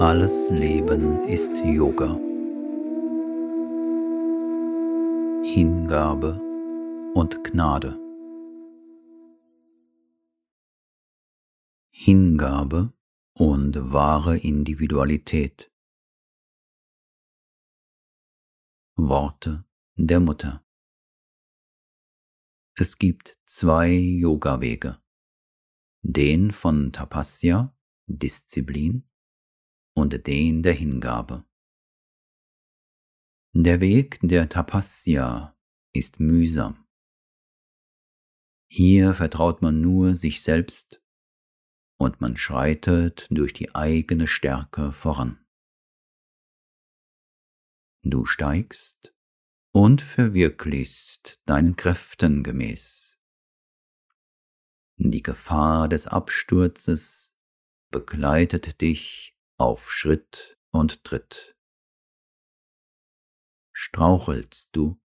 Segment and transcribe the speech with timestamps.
[0.00, 2.14] Alles Leben ist Yoga.
[5.44, 6.40] Hingabe
[7.16, 7.98] und Gnade.
[11.90, 12.92] Hingabe
[13.32, 15.72] und wahre Individualität.
[18.94, 19.64] Worte
[19.96, 20.64] der Mutter.
[22.76, 25.02] Es gibt zwei Yoga-Wege.
[26.02, 27.76] Den von Tapasya,
[28.06, 29.02] Disziplin,
[29.98, 31.44] und den der Hingabe.
[33.52, 35.58] Der Weg der Tapasya
[35.92, 36.86] ist mühsam.
[38.70, 41.02] Hier vertraut man nur sich selbst
[41.98, 45.44] und man schreitet durch die eigene Stärke voran.
[48.02, 49.12] Du steigst
[49.72, 53.18] und verwirklichst deinen Kräften gemäß.
[54.96, 57.36] Die Gefahr des Absturzes
[57.90, 61.56] begleitet dich auf Schritt und Tritt.
[63.72, 65.00] Strauchelst du,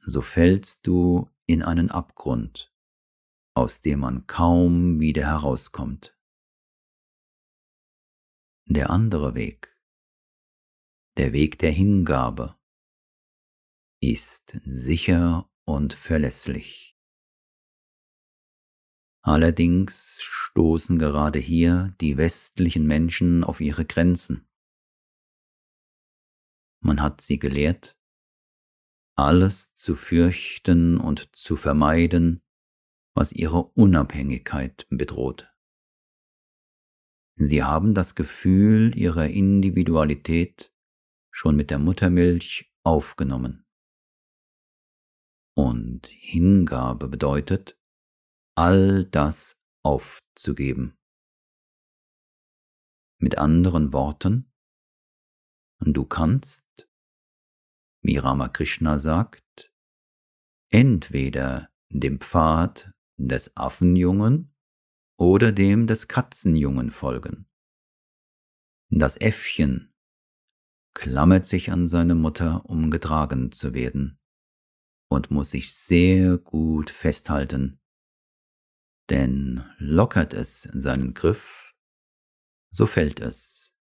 [0.00, 2.74] so fällst du in einen Abgrund,
[3.54, 6.16] aus dem man kaum wieder herauskommt.
[8.66, 9.80] Der andere Weg,
[11.16, 12.58] der Weg der Hingabe,
[14.00, 16.97] ist sicher und verlässlich.
[19.28, 24.48] Allerdings stoßen gerade hier die westlichen Menschen auf ihre Grenzen.
[26.80, 28.00] Man hat sie gelehrt,
[29.16, 32.42] alles zu fürchten und zu vermeiden,
[33.14, 35.52] was ihre Unabhängigkeit bedroht.
[37.34, 40.72] Sie haben das Gefühl ihrer Individualität
[41.30, 43.66] schon mit der Muttermilch aufgenommen.
[45.54, 47.77] Und Hingabe bedeutet,
[48.58, 50.98] all das aufzugeben.
[53.20, 54.52] Mit anderen Worten,
[55.78, 56.88] du kannst,
[58.02, 59.72] wie Ramakrishna sagt,
[60.70, 64.52] entweder dem Pfad des Affenjungen
[65.16, 67.46] oder dem des Katzenjungen folgen.
[68.90, 69.94] Das Äffchen
[70.94, 74.18] klammert sich an seine Mutter, um getragen zu werden,
[75.08, 77.77] und muss sich sehr gut festhalten,
[79.10, 81.74] denn lockert es seinen Griff,
[82.70, 83.76] so fällt es.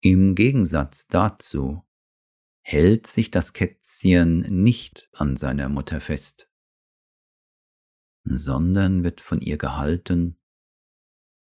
[0.00, 1.84] Im Gegensatz dazu
[2.62, 6.48] hält sich das Kätzchen nicht an seiner Mutter fest,
[8.24, 10.38] sondern wird von ihr gehalten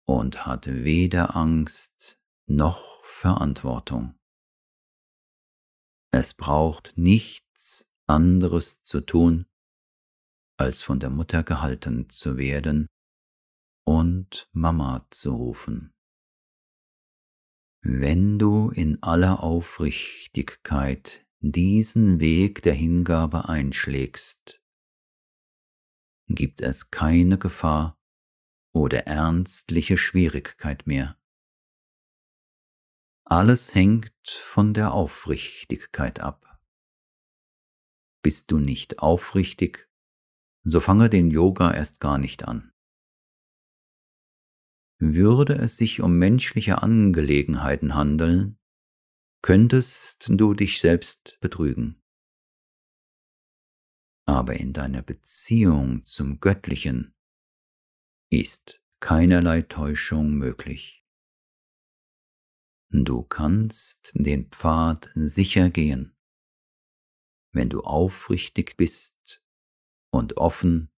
[0.06, 4.16] und hat weder Angst noch Verantwortung.
[6.12, 9.47] Es braucht nichts anderes zu tun,
[10.58, 12.88] als von der Mutter gehalten zu werden
[13.86, 15.94] und Mama zu rufen.
[17.82, 24.60] Wenn du in aller Aufrichtigkeit diesen Weg der Hingabe einschlägst,
[26.28, 28.00] gibt es keine Gefahr
[28.74, 31.20] oder ernstliche Schwierigkeit mehr.
[33.24, 36.60] Alles hängt von der Aufrichtigkeit ab.
[38.24, 39.88] Bist du nicht aufrichtig,
[40.66, 42.72] so fange den Yoga erst gar nicht an.
[45.00, 48.58] Würde es sich um menschliche Angelegenheiten handeln,
[49.44, 52.02] könntest du dich selbst betrügen.
[54.25, 57.14] Aber in deiner Beziehung zum Göttlichen
[58.31, 61.06] ist keinerlei Täuschung möglich.
[62.90, 66.18] Du kannst den Pfad sicher gehen,
[67.52, 69.44] wenn du aufrichtig bist
[70.16, 70.90] und offen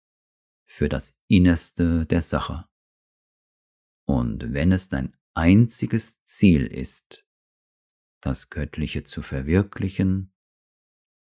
[0.67, 2.69] für das Innerste der Sache.
[4.05, 7.25] Und wenn es dein einziges Ziel ist,
[8.21, 10.33] das Göttliche zu verwirklichen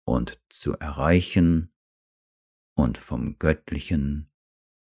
[0.05, 1.73] und zu erreichen
[2.75, 4.31] und vom Göttlichen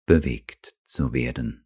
[0.07, 1.62] bewegt zu werden.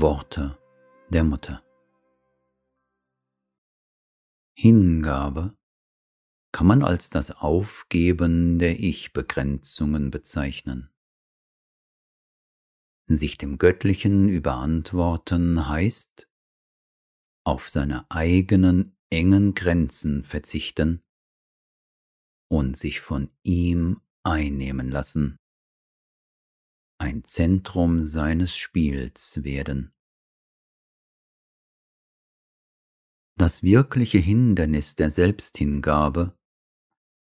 [0.00, 0.58] Worte
[1.10, 1.62] der Mutter.
[4.56, 5.56] Hingabe
[6.50, 10.90] kann man als das Aufgeben der Ich-Begrenzungen bezeichnen.
[13.06, 16.28] Sich dem Göttlichen überantworten heißt,
[17.44, 21.02] auf seine eigenen engen Grenzen verzichten
[22.48, 25.38] und sich von ihm einnehmen lassen,
[27.02, 29.92] ein Zentrum seines Spiels werden.
[33.36, 36.38] Das wirkliche Hindernis der Selbsthingabe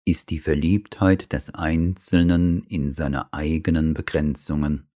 [0.06, 4.92] ist die Verliebtheit des Einzelnen in seine eigenen Begrenzungen.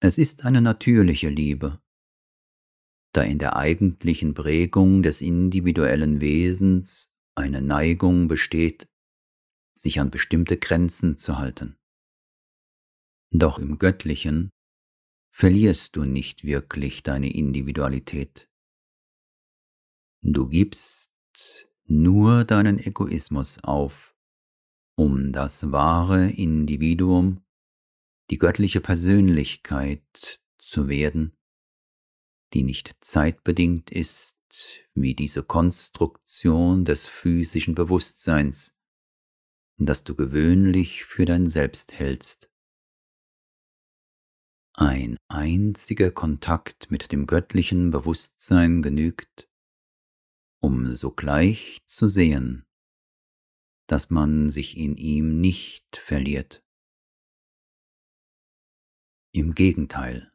[0.00, 1.80] Es ist eine natürliche Liebe,
[3.12, 8.88] da in der eigentlichen Prägung des individuellen Wesens eine Neigung besteht,
[9.76, 11.77] sich an bestimmte Grenzen zu halten.
[13.30, 14.50] Doch im Göttlichen
[15.30, 18.48] verlierst du nicht wirklich deine Individualität.
[20.22, 21.12] Du gibst
[21.84, 24.16] nur deinen Egoismus auf,
[24.96, 27.44] um das wahre Individuum,
[28.30, 31.36] die göttliche Persönlichkeit zu werden,
[32.52, 34.36] die nicht zeitbedingt ist
[34.94, 38.78] wie diese Konstruktion des physischen Bewusstseins,
[39.76, 42.50] das du gewöhnlich für dein Selbst hältst.
[44.80, 49.50] Ein einziger Kontakt mit dem göttlichen Bewusstsein genügt,
[50.60, 52.64] um sogleich zu sehen,
[53.88, 56.64] dass man sich in ihm nicht verliert.
[59.32, 60.32] Im Gegenteil,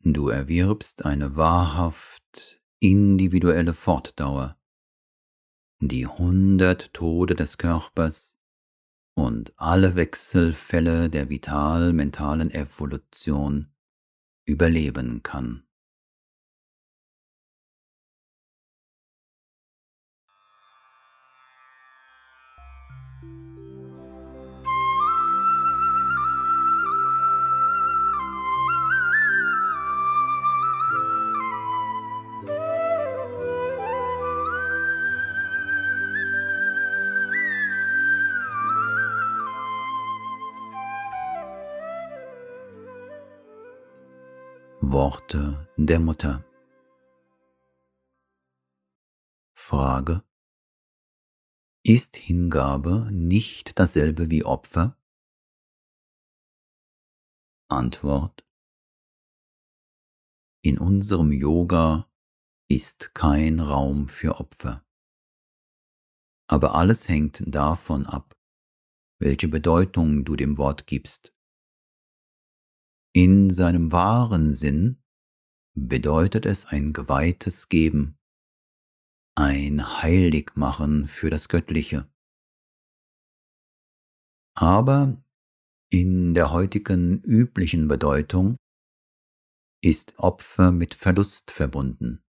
[0.00, 4.58] du erwirbst eine wahrhaft individuelle Fortdauer,
[5.80, 8.37] die hundert Tode des Körpers
[9.18, 13.74] und alle Wechselfälle der vital-mentalen Evolution
[14.44, 15.67] überleben kann.
[44.90, 46.42] Worte der Mutter.
[49.54, 50.22] Frage.
[51.82, 54.96] Ist Hingabe nicht dasselbe wie Opfer?
[57.68, 58.46] Antwort.
[60.62, 62.10] In unserem Yoga
[62.70, 64.86] ist kein Raum für Opfer.
[66.46, 68.34] Aber alles hängt davon ab,
[69.18, 71.34] welche Bedeutung du dem Wort gibst.
[73.20, 75.02] In seinem wahren Sinn
[75.74, 78.16] bedeutet es ein geweihtes Geben,
[79.34, 82.08] ein Heiligmachen für das Göttliche.
[84.54, 85.20] Aber
[85.90, 88.56] in der heutigen üblichen Bedeutung
[89.82, 92.22] ist Opfer mit Verlust verbunden.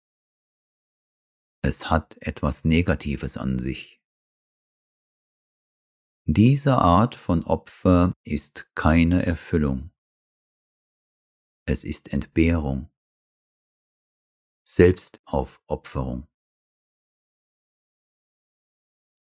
[1.64, 4.00] Es hat etwas Negatives an sich.
[6.28, 9.90] Diese Art von Opfer ist keine Erfüllung
[11.66, 12.90] es ist Entbehrung,
[14.64, 16.28] Selbstaufopferung.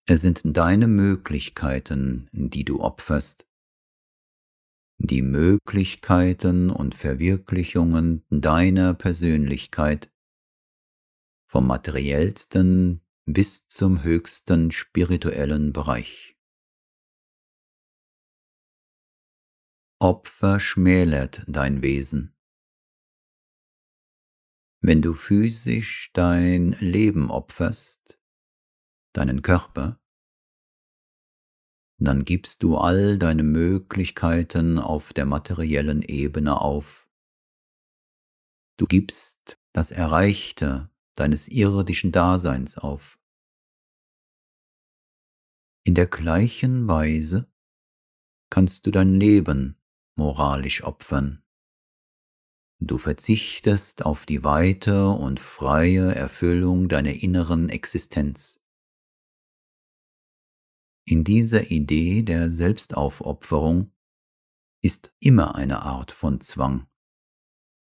[0.07, 3.49] Es sind deine Möglichkeiten, die du opferst,
[4.99, 10.13] die Möglichkeiten und Verwirklichungen deiner Persönlichkeit,
[11.47, 16.37] vom materiellsten bis zum höchsten spirituellen Bereich.
[19.99, 22.34] Opfer schmälert dein Wesen.
[24.87, 28.21] Wenn du physisch dein Leben opferst,
[29.15, 29.99] deinen Körper,
[31.99, 37.09] dann gibst du all deine Möglichkeiten auf der materiellen Ebene auf.
[38.77, 43.19] Du gibst das Erreichte deines irdischen Daseins auf.
[45.87, 47.51] In der gleichen Weise
[48.51, 49.79] kannst du dein Leben
[50.15, 51.44] moralisch opfern.
[52.87, 58.61] Du verzichtest auf die weite und freie Erfüllung deiner inneren Existenz.
[61.07, 63.91] In dieser Idee der Selbstaufopferung
[64.83, 66.87] ist immer eine Art von Zwang,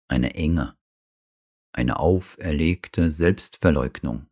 [0.08, 0.76] eine Enge,
[1.72, 4.28] eine auferlegte Selbstverleugnung.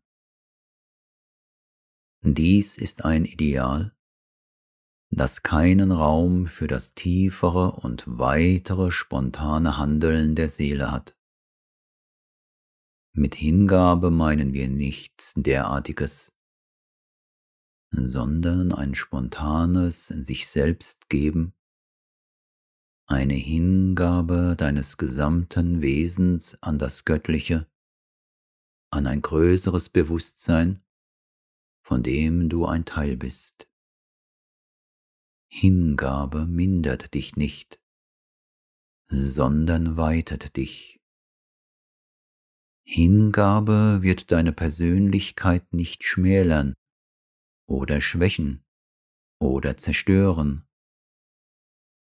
[2.20, 3.96] Dies ist ein Ideal,
[5.10, 11.16] das keinen Raum für das tiefere und weitere spontane Handeln der Seele hat.
[13.14, 16.36] Mit Hingabe meinen wir nichts derartiges,
[17.90, 21.54] sondern ein spontanes sich selbst geben,
[23.06, 27.66] eine Hingabe deines gesamten Wesens an das Göttliche,
[28.90, 30.84] an ein größeres Bewusstsein,
[31.82, 33.67] von dem du ein Teil bist.
[35.50, 37.80] Hingabe mindert dich nicht,
[39.08, 41.00] sondern weitet dich.
[42.84, 46.74] Hingabe wird deine Persönlichkeit nicht schmälern
[47.66, 48.64] oder schwächen
[49.40, 50.66] oder zerstören,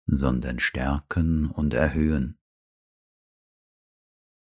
[0.06, 2.38] sondern stärken und erhöhen.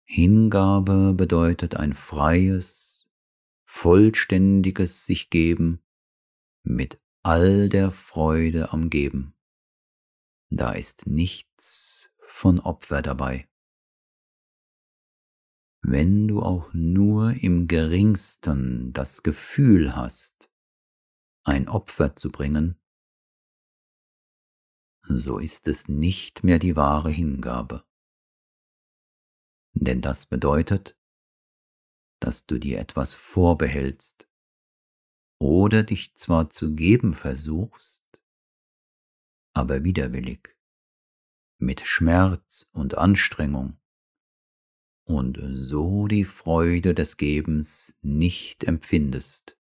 [0.05, 3.07] Hingabe bedeutet ein freies,
[3.67, 5.83] vollständiges sich geben
[6.63, 9.35] mit all der Freude am Geben.
[10.49, 13.47] Da ist nichts von Opfer dabei.
[15.83, 20.51] Wenn du auch nur im geringsten das Gefühl hast,
[21.45, 22.81] ein Opfer zu bringen,
[25.03, 27.85] so ist es nicht mehr die wahre Hingabe.
[29.75, 30.97] Denn das bedeutet,
[32.21, 34.28] dass du dir etwas vorbehältst
[35.39, 38.05] oder dich zwar zu geben versuchst,
[39.53, 40.57] aber widerwillig,
[41.59, 43.79] mit Schmerz und Anstrengung
[45.05, 49.59] und so die Freude des Gebens nicht empfindest.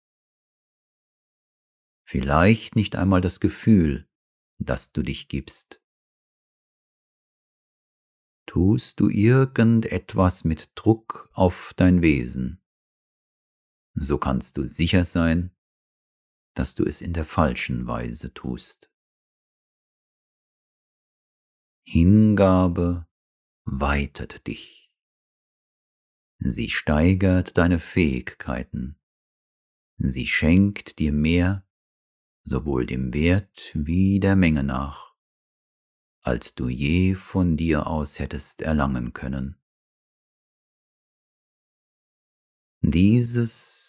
[2.05, 4.07] Vielleicht nicht einmal das Gefühl,
[4.59, 5.81] dass du dich gibst.
[8.45, 12.61] Tust du irgendetwas mit Druck auf dein Wesen,
[13.93, 15.51] so kannst du sicher sein,
[16.57, 18.91] dass du es in der falschen Weise tust.
[21.83, 23.07] Hingabe
[23.63, 24.91] weitet dich.
[26.39, 28.99] Sie steigert deine Fähigkeiten.
[29.97, 31.65] Sie schenkt dir mehr,
[32.43, 35.15] sowohl dem Wert wie der Menge nach,
[36.21, 39.59] als du je von dir aus hättest erlangen können.
[42.81, 43.86] Dieses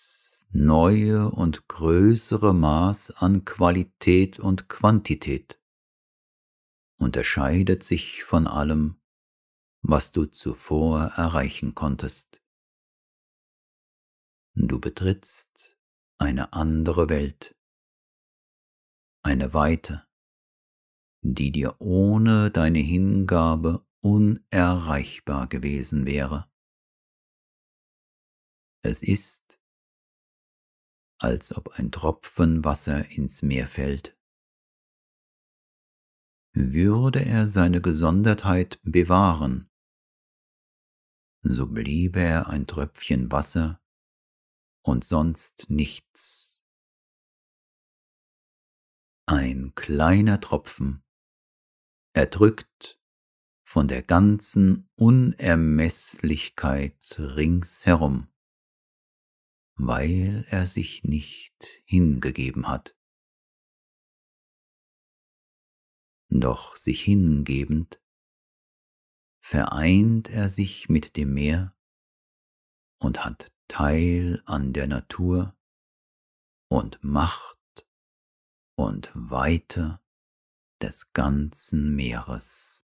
[0.51, 5.61] neue und größere Maß an Qualität und Quantität
[6.99, 9.01] unterscheidet sich von allem,
[9.83, 12.43] was du zuvor erreichen konntest.
[14.55, 15.79] Du betrittst
[16.19, 17.55] eine andere Welt,
[19.23, 20.05] eine Weite,
[21.23, 26.51] die dir ohne deine Hingabe unerreichbar gewesen wäre.
[28.83, 29.48] Es ist,
[31.19, 34.17] als ob ein Tropfen Wasser ins Meer fällt.
[36.53, 39.71] Würde er seine Gesondertheit bewahren,
[41.43, 43.81] so bliebe er ein Tröpfchen Wasser
[44.83, 46.61] und sonst nichts.
[49.27, 51.05] Ein kleiner Tropfen,
[52.15, 52.99] erdrückt
[53.63, 58.29] von der ganzen Unermeßlichkeit ringsherum,
[59.79, 61.55] weil er sich nicht
[61.85, 62.97] hingegeben hat.
[66.31, 68.03] Doch sich hingebend
[69.41, 71.75] vereint er sich mit dem Meer
[72.99, 75.57] und hat Teil an der Natur
[76.69, 77.87] und Macht
[78.77, 80.01] und Weite
[80.83, 82.88] des ganzen Meeres.